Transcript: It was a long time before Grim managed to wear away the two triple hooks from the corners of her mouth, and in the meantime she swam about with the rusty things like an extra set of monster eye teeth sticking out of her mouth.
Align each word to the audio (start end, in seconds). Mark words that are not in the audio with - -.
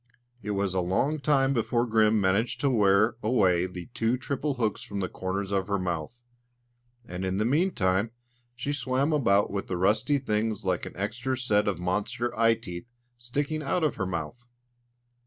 It 0.41 0.51
was 0.57 0.73
a 0.73 0.81
long 0.81 1.19
time 1.19 1.53
before 1.53 1.85
Grim 1.85 2.19
managed 2.19 2.59
to 2.61 2.71
wear 2.71 3.17
away 3.21 3.67
the 3.67 3.85
two 3.93 4.17
triple 4.17 4.55
hooks 4.55 4.81
from 4.81 4.99
the 4.99 5.07
corners 5.07 5.51
of 5.51 5.67
her 5.67 5.77
mouth, 5.77 6.23
and 7.05 7.23
in 7.23 7.37
the 7.37 7.45
meantime 7.45 8.09
she 8.55 8.73
swam 8.73 9.13
about 9.13 9.51
with 9.51 9.67
the 9.67 9.77
rusty 9.77 10.17
things 10.17 10.65
like 10.65 10.87
an 10.87 10.97
extra 10.97 11.37
set 11.37 11.67
of 11.67 11.77
monster 11.77 12.35
eye 12.35 12.55
teeth 12.55 12.87
sticking 13.19 13.61
out 13.61 13.83
of 13.83 13.97
her 13.97 14.07
mouth. 14.07 14.47